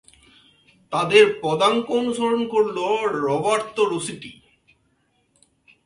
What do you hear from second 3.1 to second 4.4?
Roberto রুসিটি।